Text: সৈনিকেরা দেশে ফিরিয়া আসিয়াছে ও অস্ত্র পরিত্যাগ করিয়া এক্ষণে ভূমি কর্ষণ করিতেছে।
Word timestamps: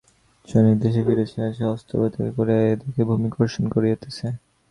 সৈনিকেরা 0.47 0.81
দেশে 0.83 1.01
ফিরিয়া 1.05 1.27
আসিয়াছে 1.27 1.61
ও 1.65 1.71
অস্ত্র 1.73 1.93
পরিত্যাগ 1.99 2.29
করিয়া 2.37 2.61
এক্ষণে 2.65 3.03
ভূমি 3.09 3.29
কর্ষণ 3.35 3.63
করিতেছে। 3.73 4.25